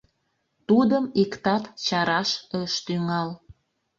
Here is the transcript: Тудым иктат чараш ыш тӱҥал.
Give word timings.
Тудым 0.67 1.05
иктат 1.21 1.63
чараш 1.85 2.29
ыш 2.61 2.73
тӱҥал. 2.85 3.29